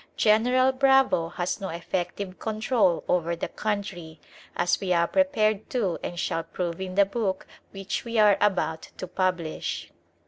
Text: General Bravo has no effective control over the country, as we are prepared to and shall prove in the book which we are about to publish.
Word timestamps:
General 0.17 0.71
Bravo 0.71 1.29
has 1.29 1.61
no 1.61 1.69
effective 1.69 2.39
control 2.39 3.03
over 3.07 3.35
the 3.35 3.47
country, 3.47 4.19
as 4.55 4.81
we 4.81 4.91
are 4.93 5.07
prepared 5.07 5.69
to 5.69 5.99
and 6.01 6.19
shall 6.19 6.41
prove 6.41 6.81
in 6.81 6.95
the 6.95 7.05
book 7.05 7.45
which 7.69 8.03
we 8.03 8.17
are 8.17 8.35
about 8.41 8.89
to 8.97 9.05
publish. 9.05 9.91